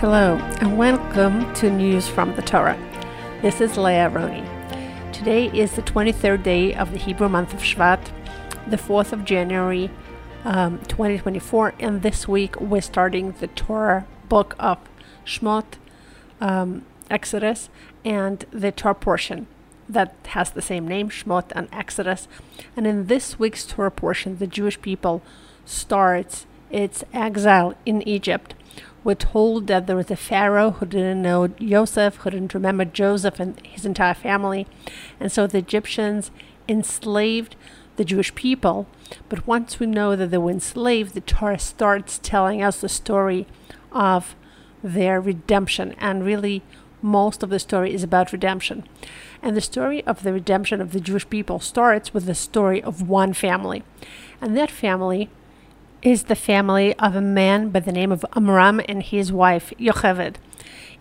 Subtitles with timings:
[0.00, 2.78] Hello, and welcome to News from the Torah.
[3.42, 5.12] This is Leah Aharoni.
[5.12, 8.10] Today is the 23rd day of the Hebrew month of Shvat,
[8.66, 9.90] the 4th of January,
[10.44, 14.78] um, 2024, and this week we're starting the Torah book of
[15.26, 15.74] Shmot,
[16.40, 17.68] um, Exodus,
[18.02, 19.48] and the Torah portion
[19.86, 22.26] that has the same name, Shmot and Exodus.
[22.74, 25.20] And in this week's Torah portion, the Jewish people
[25.66, 28.54] starts its exile in Egypt
[29.02, 33.40] we're told that there was a Pharaoh who didn't know Joseph, who didn't remember Joseph
[33.40, 34.66] and his entire family.
[35.18, 36.30] And so the Egyptians
[36.68, 37.56] enslaved
[37.96, 38.86] the Jewish people.
[39.28, 43.46] But once we know that they were enslaved, the Torah starts telling us the story
[43.90, 44.34] of
[44.82, 45.94] their redemption.
[45.98, 46.62] And really,
[47.02, 48.84] most of the story is about redemption.
[49.42, 53.08] And the story of the redemption of the Jewish people starts with the story of
[53.08, 53.82] one family.
[54.40, 55.30] And that family
[56.02, 60.36] is the family of a man by the name of Amram and his wife Yocheved.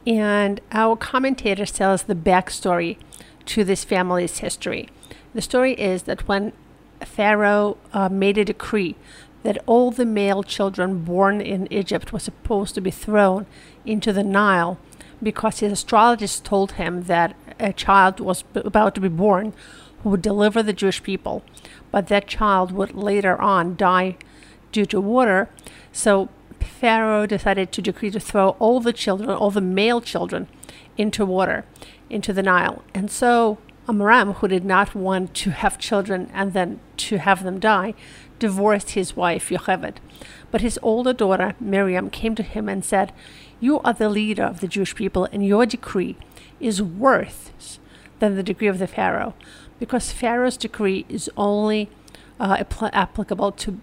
[0.05, 2.97] And our commentators tell us the backstory
[3.45, 4.89] to this family's history.
[5.33, 6.53] The story is that when
[7.01, 8.95] Pharaoh uh, made a decree
[9.43, 13.45] that all the male children born in Egypt were supposed to be thrown
[13.85, 14.77] into the Nile
[15.23, 19.53] because his astrologist told him that a child was about to be born
[20.03, 21.43] who would deliver the Jewish people,
[21.91, 24.17] but that child would later on die
[24.71, 25.49] due to water.
[25.91, 30.47] So Pharaoh decided to decree to throw all the children, all the male children,
[30.97, 31.65] into water,
[32.09, 32.83] into the Nile.
[32.93, 37.59] And so Amram, who did not want to have children and then to have them
[37.59, 37.95] die,
[38.37, 39.95] divorced his wife Yocheved.
[40.51, 43.11] But his older daughter Miriam came to him and said,
[43.59, 46.17] You are the leader of the Jewish people, and your decree
[46.59, 47.79] is worse
[48.19, 49.33] than the decree of the Pharaoh,
[49.79, 51.89] because Pharaoh's decree is only
[52.39, 53.79] uh, apl- applicable to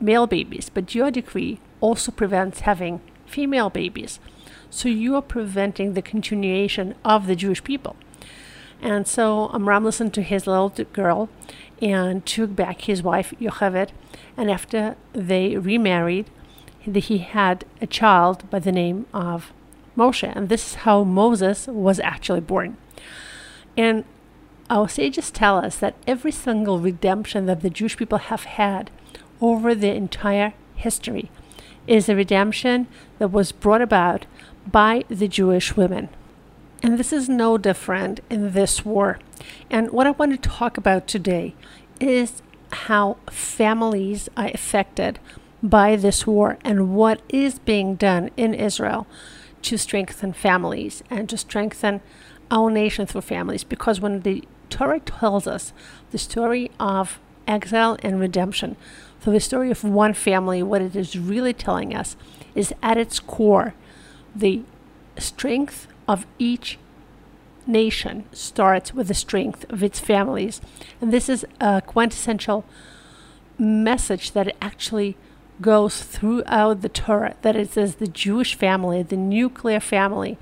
[0.00, 4.20] male babies, but your decree also prevents having female babies.
[4.70, 7.96] So you are preventing the continuation of the Jewish people.
[8.82, 11.28] And so Amram listened to his little girl
[11.80, 13.90] and took back his wife Yocheved.
[14.36, 16.30] And after they remarried,
[16.80, 19.52] he had a child by the name of
[19.96, 20.30] Moshe.
[20.34, 22.76] And this is how Moses was actually born.
[23.76, 24.04] And
[24.68, 28.90] our sages tell us that every single redemption that the Jewish people have had
[29.40, 31.30] over the entire history
[31.86, 32.86] is a redemption
[33.18, 34.26] that was brought about
[34.66, 36.08] by the Jewish women.
[36.82, 39.18] And this is no different in this war.
[39.70, 41.54] And what I want to talk about today
[42.00, 42.42] is
[42.72, 45.18] how families are affected
[45.62, 49.06] by this war and what is being done in Israel
[49.62, 52.00] to strengthen families and to strengthen
[52.50, 53.64] our nation through families.
[53.64, 55.72] Because when the Torah tells us
[56.10, 58.76] the story of exile and redemption,
[59.26, 62.16] so, the story of one family, what it is really telling us
[62.54, 63.74] is at its core,
[64.36, 64.62] the
[65.18, 66.78] strength of each
[67.66, 70.60] nation starts with the strength of its families.
[71.00, 72.64] And this is a quintessential
[73.58, 75.16] message that actually
[75.60, 80.38] goes throughout the Torah that it says the Jewish family, the nuclear family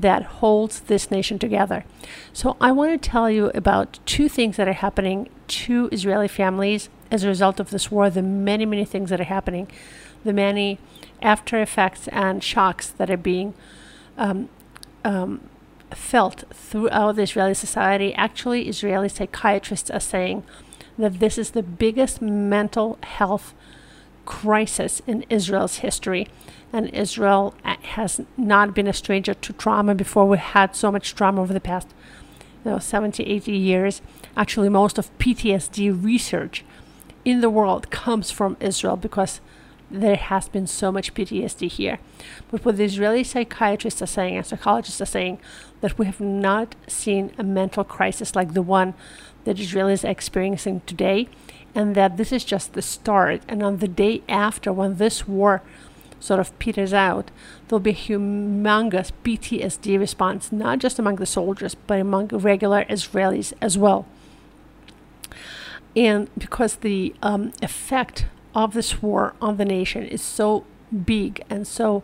[0.00, 1.84] that holds this nation together.
[2.32, 6.88] So I want to tell you about two things that are happening to Israeli families
[7.10, 9.68] as a result of this war, the many, many things that are happening,
[10.24, 10.78] the many
[11.22, 13.54] after effects and shocks that are being
[14.18, 14.48] um,
[15.04, 15.48] um,
[15.92, 18.12] felt throughout the Israeli society.
[18.14, 20.42] Actually, Israeli psychiatrists are saying
[20.98, 23.54] that this is the biggest mental health
[24.26, 26.28] crisis in Israel's history.
[26.72, 30.26] And Israel uh, has not been a stranger to trauma before.
[30.26, 31.88] We had so much trauma over the past
[32.64, 34.02] you know, 70, 80 years.
[34.36, 36.64] Actually, most of PTSD research
[37.24, 39.40] in the world comes from Israel because
[39.90, 41.98] there has been so much PTSD here.
[42.50, 45.38] But what the Israeli psychiatrists are saying and psychologists are saying
[45.80, 48.94] that we have not seen a mental crisis like the one
[49.44, 51.28] that Israelis are experiencing today,
[51.76, 53.42] and that this is just the start.
[53.46, 55.62] And on the day after, when this war
[56.18, 57.30] sort of peters out,
[57.68, 63.52] there'll be a humongous PTSD response, not just among the soldiers, but among regular Israelis
[63.60, 64.06] as well.
[65.94, 68.24] And because the um, effect
[68.54, 70.64] of this war on the nation is so
[71.04, 72.02] big and so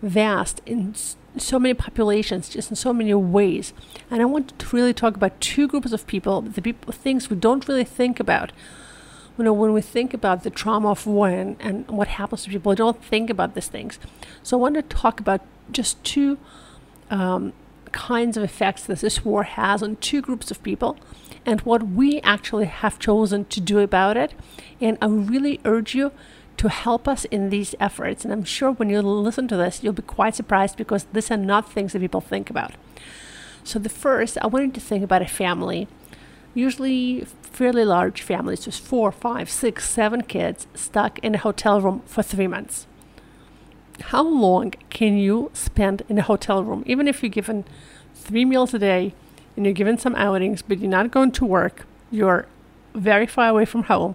[0.00, 0.94] vast in
[1.36, 3.72] so many populations, just in so many ways.
[4.10, 7.36] And I want to really talk about two groups of people, the people, things we
[7.36, 8.52] don't really think about.
[9.38, 12.50] You know, when we think about the trauma of war and, and what happens to
[12.50, 13.98] people, we don't think about these things.
[14.42, 15.40] So I want to talk about
[15.70, 16.36] just two
[17.10, 17.52] um,
[17.92, 20.96] kinds of effects that this war has on two groups of people
[21.46, 24.34] and what we actually have chosen to do about it.
[24.80, 26.12] And I really urge you
[26.60, 28.22] to help us in these efforts.
[28.22, 31.38] And I'm sure when you listen to this, you'll be quite surprised because these are
[31.38, 32.72] not things that people think about.
[33.64, 35.88] So, the first, I wanted to think about a family,
[36.52, 42.02] usually fairly large families, just four, five, six, seven kids stuck in a hotel room
[42.04, 42.86] for three months.
[44.12, 47.64] How long can you spend in a hotel room, even if you're given
[48.14, 49.14] three meals a day
[49.56, 52.44] and you're given some outings, but you're not going to work, you're
[52.94, 54.14] very far away from home,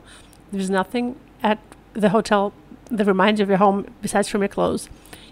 [0.51, 1.57] there's nothing at
[1.95, 2.53] the hotel
[2.92, 4.89] that reminds you of your home besides from your clothes,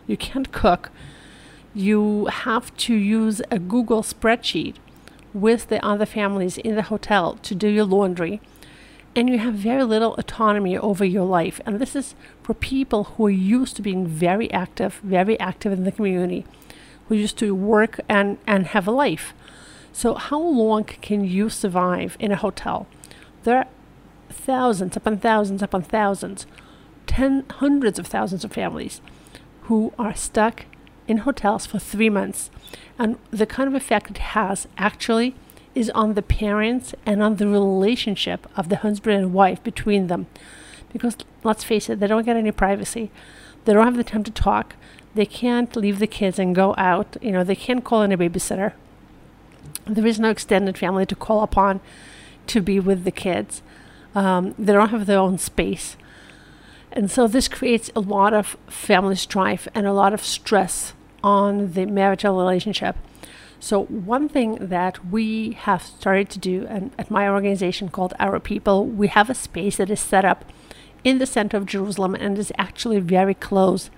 [0.08, 0.90] you can't cook,
[1.74, 4.76] you have to use a Google spreadsheet
[5.34, 8.42] with the other families in the hotel to do your laundry.
[9.16, 11.62] And you have very little autonomy over your life.
[11.66, 15.84] And this is for people who are used to being very active, very active in
[15.84, 16.46] the community,
[17.08, 19.34] who used to work and, and have a life.
[19.92, 22.88] So, how long can you survive in a hotel?
[23.44, 23.68] There
[24.34, 26.46] thousands upon thousands upon thousands,
[27.06, 29.02] ten hundreds of thousands of families
[29.64, 30.66] who are stuck
[31.08, 32.50] in hotels for three months.
[32.98, 35.36] And the kind of effect it has actually
[35.76, 40.28] is on the parents and on the relationship of the husband and wife between them.
[40.92, 43.10] Because let's face it, they don't get any privacy.
[43.66, 44.76] They don't have the time to talk.
[45.16, 47.18] They can't leave the kids and go out.
[47.22, 48.74] You know, they can't call in a babysitter.
[49.86, 51.82] There is no extended family to call upon
[52.48, 53.62] to be with the kids.
[54.16, 55.98] Um, they don't have their own space.
[56.92, 60.94] And so this creates a lot of family strife and a lot of stress
[61.24, 62.96] on the marital relationship.
[63.60, 68.38] So, one thing that we have started to do and at my organization called Our
[68.42, 70.44] People, we have a space that is set up
[71.06, 73.90] in the center of Jerusalem and is actually very close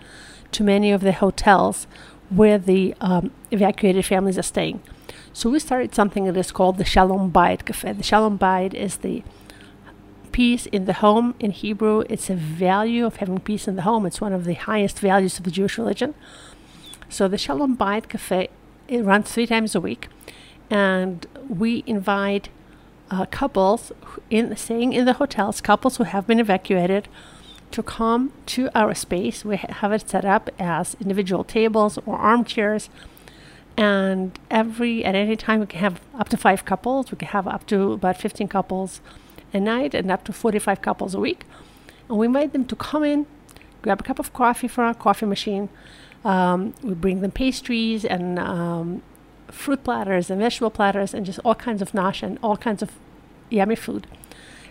[0.52, 1.88] to many of the hotels
[2.30, 4.84] where the um, evacuated families are staying.
[5.34, 7.94] So, we started something that is called the Shalom Bayit Cafe.
[7.94, 9.24] The Shalom Bayit is the
[10.36, 12.04] peace in the home in Hebrew.
[12.10, 14.06] It's a value of having peace in the home.
[14.06, 16.14] It's one of the highest values of the Jewish religion.
[17.08, 18.50] So the Shalom Bayit Cafe
[18.90, 20.10] it runs three times a week,
[20.70, 22.50] and we invite
[23.10, 23.94] uh, couples
[24.30, 27.08] in staying in the hotels, couples who have been evacuated,
[27.72, 29.46] to come to our space.
[29.46, 32.90] We have it set up as individual tables or armchairs.
[33.78, 37.10] And every at any time we can have up to five couples.
[37.10, 39.00] We can have up to about 15 couples
[39.56, 41.46] a night and up to 45 couples a week.
[42.10, 43.26] And we invite them to come in,
[43.82, 45.70] grab a cup of coffee from our coffee machine.
[46.24, 49.02] Um, we bring them pastries and um,
[49.48, 52.92] fruit platters and vegetable platters and just all kinds of nosh and all kinds of
[53.50, 54.08] yummy food.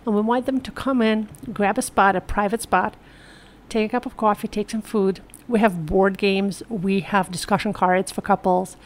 [0.05, 2.95] And we invite them to come in, grab a spot, a private spot,
[3.69, 5.21] take a cup of coffee, take some food.
[5.49, 8.77] We have board games, we have discussion cards for couples,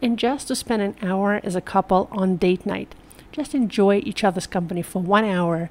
[0.00, 2.94] and just to spend an hour as a couple on date night
[3.32, 5.70] just enjoy each other's company for one hour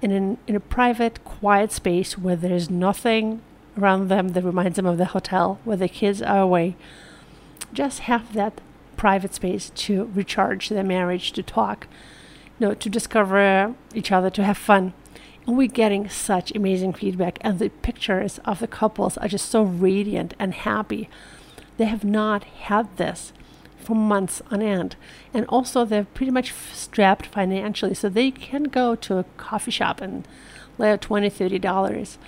[0.00, 3.42] in, an, in a private, quiet space where there's nothing
[3.76, 6.76] around them that reminds them of the hotel where the kids are away.
[7.72, 8.60] Just have that
[8.96, 11.88] private space to recharge their marriage, to talk,
[12.58, 14.92] you know, to discover each other, to have fun.
[15.46, 19.62] And we're getting such amazing feedback, and the pictures of the couples are just so
[19.62, 21.08] radiant and happy.
[21.76, 23.32] They have not had this
[23.84, 24.96] for months on end.
[25.32, 30.00] And also, they're pretty much strapped financially, so they can go to a coffee shop
[30.00, 30.26] and
[30.78, 32.18] lay out $20, $30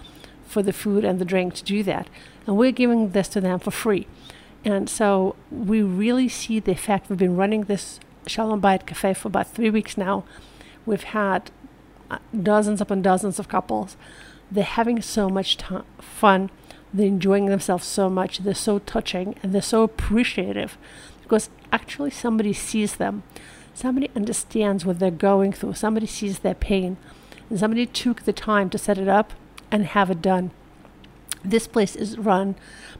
[0.46, 2.08] for the food and the drink to do that.
[2.46, 4.06] And we're giving this to them for free.
[4.64, 7.08] And so we really see the effect.
[7.08, 10.24] We've been running this Shalom Bayit Cafe for about three weeks now.
[10.84, 11.50] We've had
[12.10, 13.96] uh, dozens upon dozens of couples.
[14.50, 16.50] They're having so much t- fun.
[16.92, 18.38] They're enjoying themselves so much.
[18.38, 20.78] They're so touching and they're so appreciative
[21.26, 23.24] because actually somebody sees them.
[23.74, 25.74] Somebody understands what they're going through.
[25.74, 26.96] Somebody sees their pain.
[27.50, 29.32] And somebody took the time to set it up
[29.70, 30.52] and have it done.
[31.44, 32.54] This place is run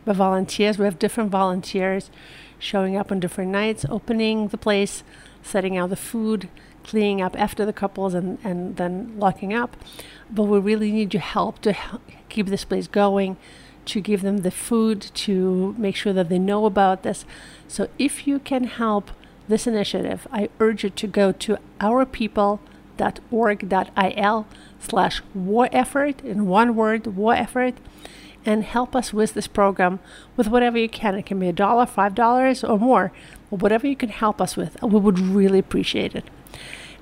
[0.04, 0.76] by volunteers.
[0.76, 2.10] We have different volunteers
[2.58, 5.04] showing up on different nights, opening the place,
[5.42, 6.48] setting out the food,
[6.84, 9.76] cleaning up after the couples, and, and then locking up.
[10.30, 13.36] But we really need your help to help keep this place going
[13.86, 17.24] to give them the food, to make sure that they know about this.
[17.68, 19.10] So if you can help
[19.48, 24.46] this initiative, I urge you to go to ourpeople.org.il
[24.78, 27.74] slash war effort, in one word, war effort,
[28.44, 29.98] and help us with this program
[30.36, 31.16] with whatever you can.
[31.16, 33.12] It can be a dollar, five dollars, or more,
[33.50, 34.80] or whatever you can help us with.
[34.82, 36.24] We would really appreciate it.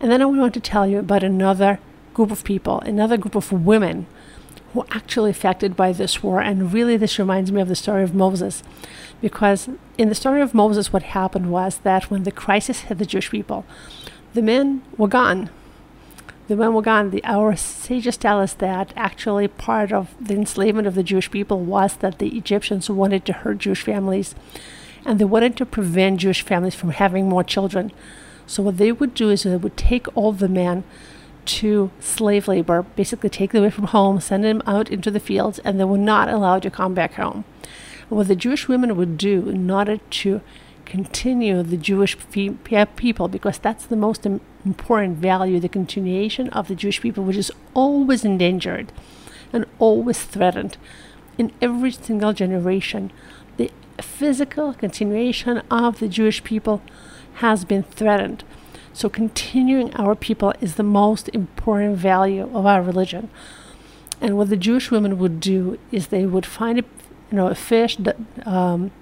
[0.00, 1.78] And then I want to tell you about another
[2.14, 4.06] group of people, another group of women
[4.74, 6.40] were actually affected by this war.
[6.40, 8.62] And really, this reminds me of the story of Moses.
[9.20, 13.06] Because in the story of Moses, what happened was that when the crisis hit the
[13.06, 13.64] Jewish people,
[14.34, 15.50] the men were gone.
[16.46, 20.86] The men we're gone, the, our sages tell us that actually part of the enslavement
[20.86, 24.34] of the Jewish people was that the Egyptians wanted to hurt Jewish families
[25.06, 27.92] and they wanted to prevent Jewish families from having more children.
[28.46, 30.84] So what they would do is they would take all the men
[31.46, 35.58] to slave labor, basically take them away from home, send them out into the fields,
[35.60, 37.44] and they were not allowed to come back home.
[38.08, 40.40] What the Jewish women would do in order to
[40.84, 47.00] continue the Jewish people, because that's the most important value, the continuation of the Jewish
[47.00, 48.92] people, which is always endangered
[49.52, 50.76] and always threatened
[51.38, 53.10] in every single generation.
[53.56, 53.70] The
[54.00, 56.82] physical continuation of the Jewish people
[57.34, 58.44] has been threatened.
[58.94, 63.28] So, continuing our people is the most important value of our religion.
[64.20, 66.84] And what the Jewish women would do is they would find a,
[67.30, 67.98] you know, a fish,
[68.46, 68.92] um,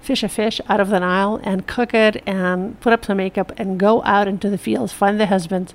[0.00, 3.52] fish a fish out of the Nile and cook it and put up some makeup
[3.58, 5.74] and go out into the fields, find their husbands,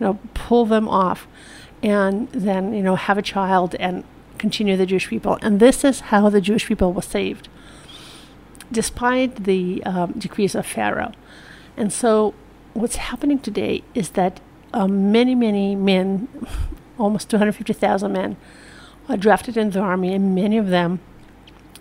[0.00, 1.28] you know, pull them off,
[1.82, 4.02] and then you know have a child and
[4.38, 5.38] continue the Jewish people.
[5.42, 7.48] And this is how the Jewish people were saved,
[8.72, 11.12] despite the um, decrees of Pharaoh.
[11.76, 12.34] And so,
[12.74, 14.40] what's happening today is that
[14.72, 16.28] um, many, many men,
[16.98, 18.36] almost 250,000 men,
[19.08, 21.00] are drafted in the army, and many of them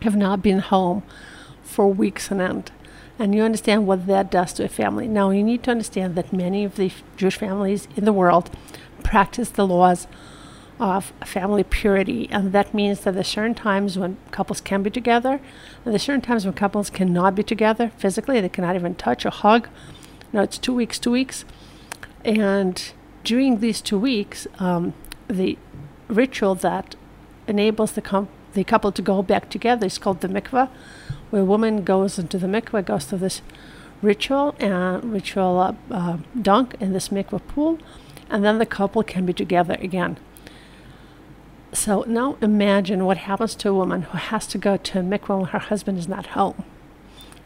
[0.01, 1.03] have not been home
[1.63, 2.71] for weeks on end.
[3.17, 5.07] And you understand what that does to a family.
[5.07, 8.49] Now, you need to understand that many of the Jewish families in the world
[9.03, 10.07] practice the laws
[10.79, 14.89] of family purity, and that means that there are certain times when couples can be
[14.89, 18.41] together, and there are certain times when couples cannot be together physically.
[18.41, 19.69] They cannot even touch or hug.
[20.33, 21.45] Know, it's two weeks, two weeks,
[22.25, 22.91] and
[23.23, 24.95] during these two weeks, um,
[25.27, 25.59] the
[26.07, 26.95] ritual that
[27.47, 30.69] enables the, com- the couple to go back together is called the mikveh,
[31.29, 33.43] where a woman goes into the mikveh, goes to this
[34.01, 37.77] ritual and ritual uh, uh, dunk in this mikveh pool,
[38.27, 40.17] and then the couple can be together again.
[41.73, 45.37] So now imagine what happens to a woman who has to go to a mikveh
[45.37, 46.63] when her husband is not home,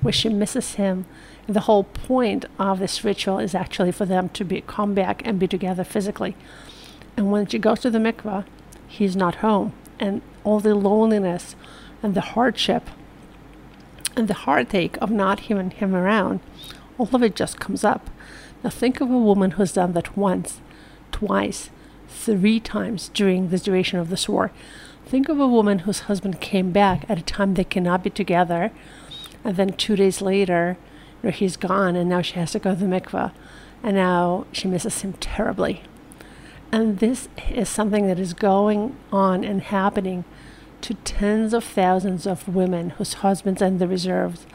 [0.07, 1.05] where she misses him.
[1.47, 5.37] The whole point of this ritual is actually for them to be come back and
[5.37, 6.33] be together physically.
[7.17, 8.45] And when she goes to the mikvah,
[8.87, 11.57] he's not home, and all the loneliness
[12.01, 12.89] and the hardship
[14.15, 16.39] and the heartache of not having him around,
[16.97, 18.09] all of it just comes up.
[18.63, 20.61] Now think of a woman who's done that once,
[21.11, 21.69] twice,
[22.07, 24.53] three times during the duration of this war.
[25.05, 28.71] Think of a woman whose husband came back at a time they cannot be together,
[29.47, 30.77] and then two days later,
[31.23, 33.31] you know, he's gone, and now she has to go to the mikveh,
[33.81, 35.83] and now she misses him terribly.
[36.69, 40.25] And this is something that is going on and happening
[40.81, 44.45] to tens of thousands of women whose husbands are in the reserves.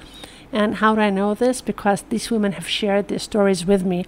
[0.53, 1.63] And how do I know this?
[1.63, 4.05] Because these women have shared their stories with me.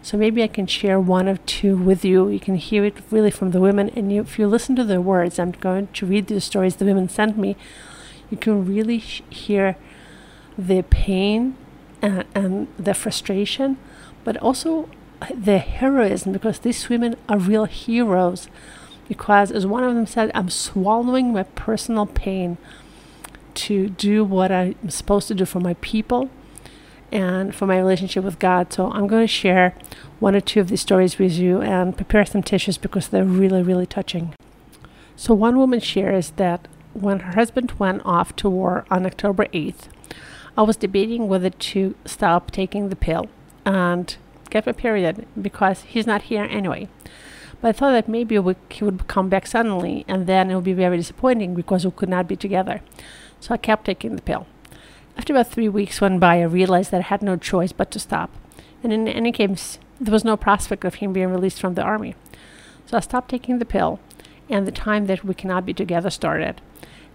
[0.00, 2.28] So maybe I can share one or two with you.
[2.28, 3.90] You can hear it really from the women.
[3.96, 6.84] And you, if you listen to their words, I'm going to read the stories the
[6.84, 7.56] women sent me.
[8.30, 9.76] You can really sh- hear
[10.66, 11.56] the pain
[12.02, 13.78] and, and the frustration,
[14.24, 14.88] but also
[15.34, 18.48] the heroism because these women are real heroes.
[19.08, 22.58] Because, as one of them said, I'm swallowing my personal pain
[23.54, 26.30] to do what I'm supposed to do for my people
[27.10, 28.72] and for my relationship with God.
[28.72, 29.74] So I'm going to share
[30.20, 33.62] one or two of these stories with you and prepare some tissues because they're really,
[33.62, 34.32] really touching.
[35.16, 39.88] So one woman shares that when her husband went off to war on October 8th,
[40.60, 43.30] I was debating whether to stop taking the pill
[43.64, 44.14] and
[44.50, 46.86] get my period because he's not here anyway.
[47.62, 50.64] But I thought that maybe we, he would come back suddenly and then it would
[50.64, 52.82] be very disappointing because we could not be together.
[53.40, 54.46] So I kept taking the pill.
[55.16, 57.98] After about three weeks went by, I realized that I had no choice but to
[57.98, 58.30] stop.
[58.82, 62.16] And in any case, there was no prospect of him being released from the army.
[62.84, 63.98] So I stopped taking the pill,
[64.50, 66.60] and the time that we cannot be together started.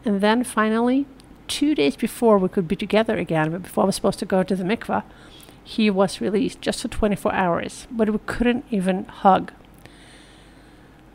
[0.03, 1.05] And then finally,
[1.47, 4.43] two days before we could be together again, but before I was supposed to go
[4.43, 5.03] to the mikvah,
[5.63, 9.51] he was released just for 24 hours, but we couldn't even hug.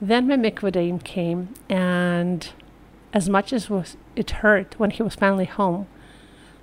[0.00, 2.48] Then my mikvah day came, and
[3.12, 5.86] as much as was it hurt when he was finally home,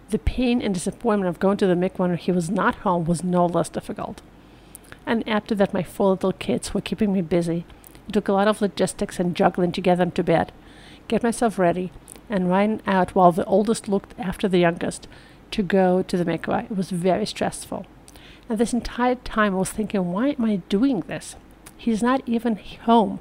[0.09, 3.23] the pain and disappointment of going to the mikvah when he was not home was
[3.23, 4.21] no less difficult.
[5.05, 7.65] And after that, my four little kids were keeping me busy.
[8.07, 10.51] It took a lot of logistics and juggling to get them to bed,
[11.07, 11.91] get myself ready,
[12.29, 15.07] and ran out while the oldest looked after the youngest
[15.51, 16.65] to go to the mikvah.
[16.65, 17.85] It was very stressful.
[18.49, 21.35] And this entire time I was thinking, why am I doing this?
[21.77, 23.19] He's not even home.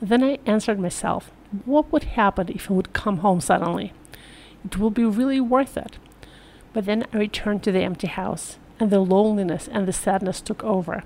[0.00, 1.30] And then I answered myself,
[1.64, 3.92] what would happen if he would come home suddenly?
[4.64, 5.98] It will be really worth it.
[6.72, 10.62] But then I returned to the empty house, and the loneliness and the sadness took
[10.64, 11.04] over.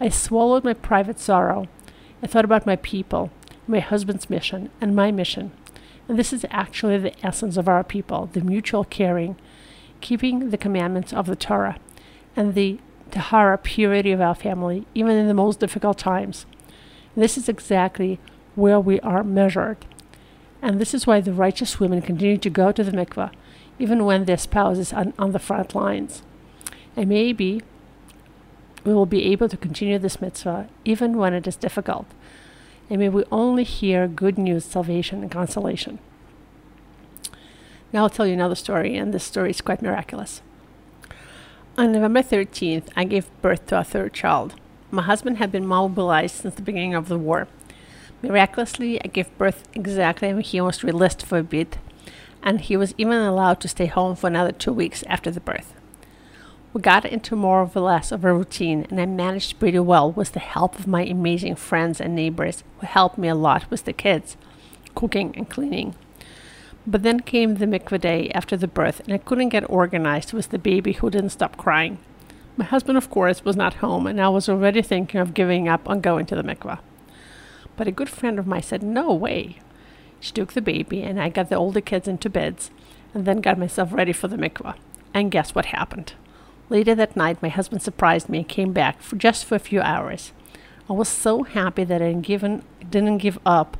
[0.00, 1.66] I swallowed my private sorrow.
[2.22, 3.30] I thought about my people,
[3.66, 5.52] my husband's mission, and my mission.
[6.08, 9.36] And this is actually the essence of our people the mutual caring,
[10.00, 11.78] keeping the commandments of the Torah,
[12.36, 12.78] and the
[13.10, 16.46] Tahara purity of our family, even in the most difficult times.
[17.16, 18.18] This is exactly
[18.54, 19.86] where we are measured.
[20.60, 23.30] And this is why the righteous women continue to go to the mikveh,
[23.78, 26.22] even when their spouse is on, on the front lines.
[26.96, 27.62] And maybe
[28.84, 32.06] we will be able to continue this mitzvah even when it is difficult.
[32.90, 35.98] And may we only hear good news, salvation, and consolation.
[37.92, 40.42] Now I'll tell you another story, and this story is quite miraculous.
[41.78, 44.54] On November 13th, I gave birth to our third child.
[44.90, 47.48] My husband had been mobilized since the beginning of the war.
[48.22, 51.78] Miraculously, I gave birth exactly when he was released for a bit,
[52.42, 55.74] and he was even allowed to stay home for another two weeks after the birth.
[56.74, 60.32] We got into more or less of a routine, and I managed pretty well with
[60.32, 63.92] the help of my amazing friends and neighbors who helped me a lot with the
[63.92, 64.36] kids,
[64.96, 65.94] cooking and cleaning.
[66.84, 70.48] But then came the mikveh day after the birth, and I couldn't get organized with
[70.48, 71.98] the baby who didn't stop crying.
[72.56, 75.88] My husband, of course, was not home, and I was already thinking of giving up
[75.88, 76.80] on going to the mikveh.
[77.76, 79.60] But a good friend of mine said, No way.
[80.18, 82.72] She took the baby, and I got the older kids into beds,
[83.14, 84.74] and then got myself ready for the mikveh.
[85.14, 86.14] And guess what happened?
[86.70, 89.80] Later that night, my husband surprised me and came back for just for a few
[89.80, 90.32] hours.
[90.88, 93.76] I was so happy that I didn't, given, didn't give up,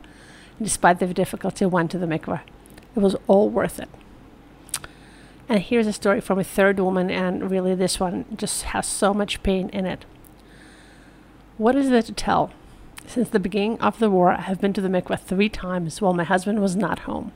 [0.60, 2.40] despite the difficulty, I went to the mikveh.
[2.94, 3.88] It was all worth it.
[5.48, 9.12] And here's a story from a third woman, and really, this one just has so
[9.12, 10.04] much pain in it.
[11.58, 12.52] What is there to tell?
[13.06, 16.14] Since the beginning of the war, I have been to the mikveh three times while
[16.14, 17.32] my husband was not home.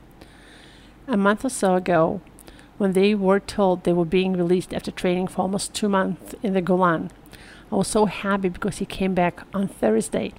[1.07, 2.21] A month or so ago,
[2.79, 6.53] when they were told they were being released after training for almost two months in
[6.53, 7.11] the Golan,
[7.69, 10.31] I was so happy because he came back on Thursday,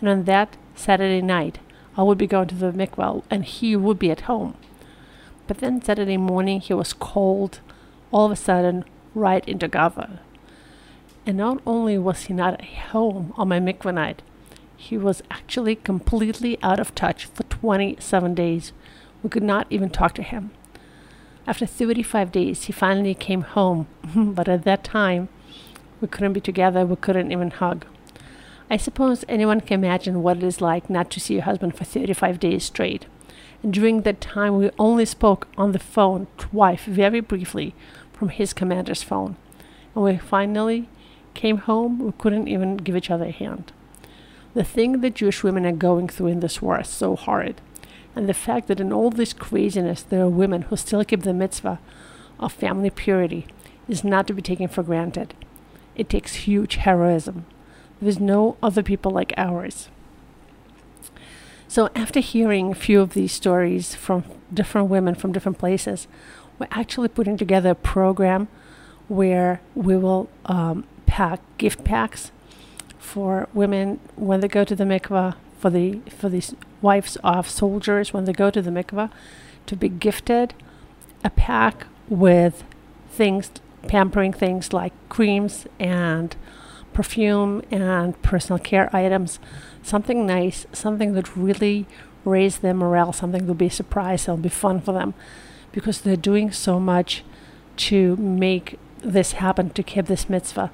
[0.00, 1.58] and on that Saturday night,
[1.96, 4.54] I would be going to the mikveh and he would be at home.
[5.46, 7.60] But then Saturday morning he was cold,
[8.10, 10.20] all of a sudden, right into Gaza.
[11.24, 14.20] And not only was he not at home on my mikveh night,
[14.76, 18.74] he was actually completely out of touch for 27 days.
[19.22, 20.50] We could not even talk to him.
[21.46, 25.28] After 35 days, he finally came home, but at that time,
[26.00, 27.86] we couldn't be together, we couldn't even hug.
[28.68, 31.84] I suppose anyone can imagine what it is like not to see your husband for
[31.84, 33.06] 35 days straight.
[33.62, 37.74] And during that time, we only spoke on the phone twice, very briefly,
[38.12, 39.36] from his commander's phone.
[39.94, 40.88] And when we finally
[41.34, 43.72] came home, we couldn't even give each other a hand.
[44.54, 47.60] The thing that Jewish women are going through in this war is so hard.
[48.16, 51.34] And the fact that in all this craziness, there are women who still keep the
[51.34, 51.78] mitzvah
[52.40, 53.46] of family purity
[53.88, 55.34] is not to be taken for granted.
[55.94, 57.44] It takes huge heroism.
[58.00, 59.88] There's no other people like ours.
[61.68, 66.06] So, after hearing a few of these stories from different women from different places,
[66.58, 68.48] we're actually putting together a program
[69.08, 72.30] where we will um, pack gift packs
[72.98, 78.12] for women when they go to the mikvah, for the for these wives of soldiers
[78.12, 79.10] when they go to the mikvah,
[79.66, 80.54] to be gifted
[81.24, 82.64] a pack with
[83.10, 83.50] things,
[83.88, 86.36] pampering things like creams and
[86.92, 89.38] perfume and personal care items,
[89.82, 91.86] something nice, something that really
[92.24, 95.14] raise their morale, something that'll be a surprise, it'll be fun for them.
[95.72, 97.22] Because they're doing so much
[97.76, 100.70] to make this happen, to keep this mitzvah.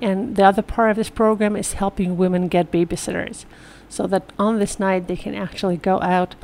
[0.00, 3.44] And the other part of this program is helping women get babysitters
[3.88, 6.34] so that on this night they can actually go out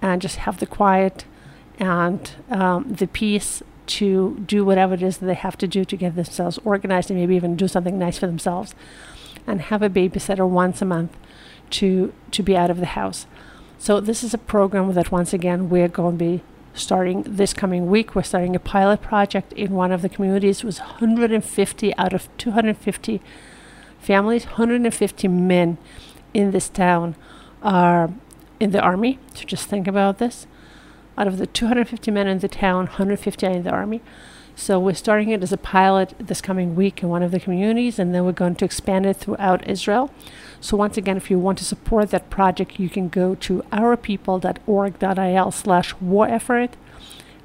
[0.00, 1.24] and just have the quiet
[1.78, 5.96] and um, the peace to do whatever it is that they have to do to
[5.96, 8.74] get themselves organized and maybe even do something nice for themselves
[9.46, 11.16] and have a babysitter once a month
[11.70, 13.26] to to be out of the house.
[13.78, 16.42] So this is a program that once again we're going to be
[16.74, 18.14] starting this coming week.
[18.14, 20.58] We're starting a pilot project in one of the communities.
[20.58, 23.20] It was 150 out of 250
[23.98, 25.78] families, 150 men
[26.34, 27.16] in this town
[27.62, 28.12] are
[28.58, 29.18] in the army.
[29.34, 30.46] So just think about this
[31.16, 34.00] out of the 250 men in the town, 150 are in the army.
[34.54, 37.98] So we're starting it as a pilot this coming week in one of the communities,
[37.98, 40.10] and then we're going to expand it throughout Israel.
[40.60, 45.50] So once again, if you want to support that project, you can go to ourpeople.org.il
[45.50, 46.76] slash war effort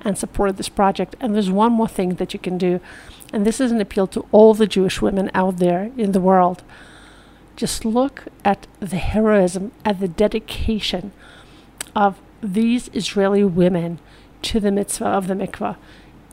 [0.02, 1.16] and support this project.
[1.20, 2.82] And there's one more thing that you can do,
[3.32, 6.64] and this is an appeal to all the Jewish women out there in the world.
[7.58, 11.12] Just look at the heroism, at the dedication
[11.96, 14.00] of these Israeli women
[14.44, 15.76] to the mitzvah of the mikvah,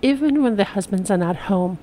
[0.02, 1.78] even when the husbands are not home,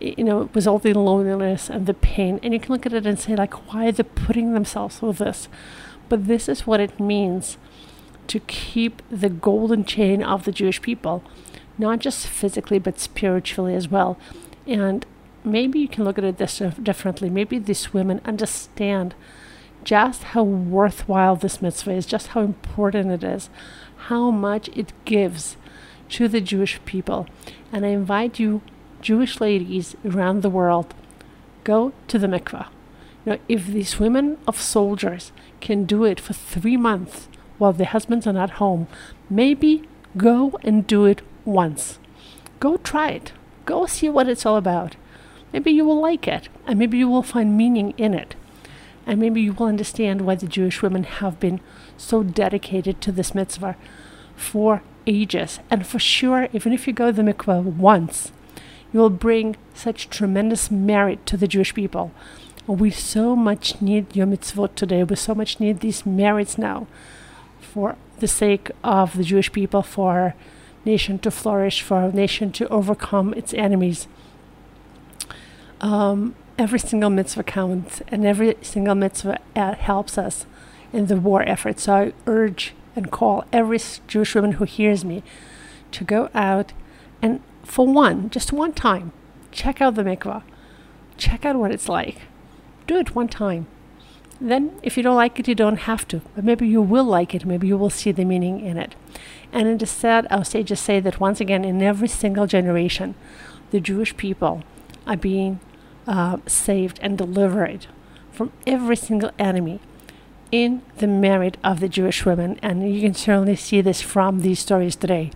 [0.00, 2.40] you know, with all the loneliness and the pain.
[2.42, 5.14] And you can look at it and say, like, why are they putting themselves through
[5.14, 5.48] this?
[6.08, 7.58] But this is what it means
[8.26, 11.22] to keep the golden chain of the Jewish people,
[11.78, 14.18] not just physically, but spiritually as well.
[14.66, 15.06] And
[15.44, 17.30] maybe you can look at it this uh, differently.
[17.30, 19.14] Maybe these women understand
[19.84, 23.50] just how worthwhile this mitzvah is, just how important it is,
[24.08, 25.56] how much it gives
[26.10, 27.26] to the Jewish people.
[27.72, 28.62] And I invite you,
[29.00, 30.92] Jewish ladies around the world,
[31.64, 32.68] go to the mikvah.
[33.24, 37.86] You know, if these women of soldiers can do it for three months while their
[37.86, 38.88] husbands are not home,
[39.28, 41.98] maybe go and do it once.
[42.58, 43.32] Go try it.
[43.64, 44.96] Go see what it's all about.
[45.52, 48.34] Maybe you will like it, and maybe you will find meaning in it.
[49.06, 51.60] And maybe you will understand why the Jewish women have been
[51.96, 53.76] so dedicated to this mitzvah
[54.36, 55.58] for ages.
[55.70, 58.32] And for sure, even if you go to the mikveh once,
[58.92, 62.12] you will bring such tremendous merit to the Jewish people.
[62.66, 65.02] We so much need your mitzvot today.
[65.02, 66.86] We so much need these merits now
[67.60, 70.34] for the sake of the Jewish people, for our
[70.84, 74.06] nation to flourish, for our nation to overcome its enemies.
[75.80, 80.46] Um, every single mitzvah counts, and every single mitzvah uh, helps us
[80.92, 81.80] in the war effort.
[81.80, 85.22] So I urge and call every Jewish woman who hears me
[85.92, 86.72] to go out
[87.22, 89.12] and, for one, just one time,
[89.52, 90.42] check out the mikvah.
[91.16, 92.22] Check out what it's like.
[92.86, 93.66] Do it one time.
[94.40, 96.22] Then, if you don't like it, you don't have to.
[96.34, 97.44] But maybe you will like it.
[97.44, 98.94] Maybe you will see the meaning in it.
[99.52, 103.14] And it is said, our sages say that once again, in every single generation,
[103.70, 104.62] the Jewish people
[105.06, 105.60] are being
[106.06, 107.86] uh, saved and delivered
[108.32, 109.80] from every single enemy
[110.50, 112.58] in the merit of the Jewish women.
[112.62, 115.30] And you can certainly see this from these stories today.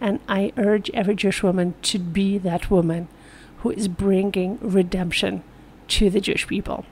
[0.00, 3.08] And I urge every Jewish woman to be that woman
[3.58, 5.42] who is bringing redemption
[5.88, 6.84] to the Jewish people.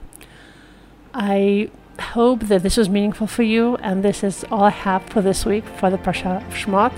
[1.13, 5.21] I hope that this was meaningful for you, and this is all I have for
[5.21, 6.93] this week for the Parsha of Shemot.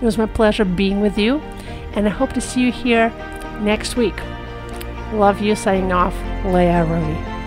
[0.00, 1.38] It was my pleasure being with you,
[1.94, 3.10] and I hope to see you here
[3.60, 4.20] next week.
[5.12, 6.14] Love you, signing off,
[6.46, 7.41] Leah Aharoni.